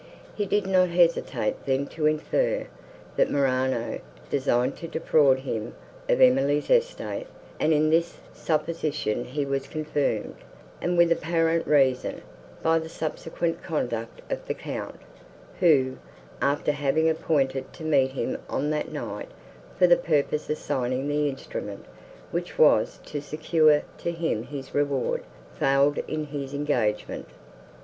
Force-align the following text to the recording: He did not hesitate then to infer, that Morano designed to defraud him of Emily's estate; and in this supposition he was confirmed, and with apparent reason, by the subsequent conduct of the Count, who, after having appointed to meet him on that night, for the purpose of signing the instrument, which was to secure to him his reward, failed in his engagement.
He 0.33 0.47
did 0.47 0.65
not 0.65 0.89
hesitate 0.89 1.63
then 1.67 1.85
to 1.89 2.07
infer, 2.07 2.65
that 3.17 3.29
Morano 3.29 3.99
designed 4.31 4.75
to 4.77 4.87
defraud 4.87 5.41
him 5.41 5.75
of 6.09 6.19
Emily's 6.19 6.71
estate; 6.71 7.27
and 7.59 7.71
in 7.71 7.91
this 7.91 8.15
supposition 8.33 9.25
he 9.25 9.45
was 9.45 9.67
confirmed, 9.67 10.37
and 10.81 10.97
with 10.97 11.11
apparent 11.11 11.67
reason, 11.67 12.23
by 12.63 12.79
the 12.79 12.89
subsequent 12.89 13.61
conduct 13.61 14.23
of 14.31 14.43
the 14.47 14.55
Count, 14.55 14.99
who, 15.59 15.97
after 16.41 16.71
having 16.71 17.07
appointed 17.07 17.71
to 17.73 17.83
meet 17.83 18.13
him 18.13 18.39
on 18.49 18.71
that 18.71 18.91
night, 18.91 19.29
for 19.77 19.85
the 19.85 19.95
purpose 19.97 20.49
of 20.49 20.57
signing 20.57 21.07
the 21.07 21.29
instrument, 21.29 21.85
which 22.31 22.57
was 22.57 22.99
to 23.05 23.21
secure 23.21 23.83
to 23.99 24.09
him 24.11 24.41
his 24.41 24.73
reward, 24.73 25.21
failed 25.59 25.99
in 26.07 26.23
his 26.23 26.55
engagement. 26.55 27.27